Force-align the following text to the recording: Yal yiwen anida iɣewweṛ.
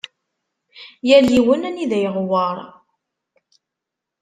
Yal 1.07 1.27
yiwen 1.35 1.67
anida 1.67 1.97
iɣewweṛ. 2.07 2.57